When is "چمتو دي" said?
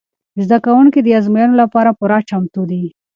2.29-2.83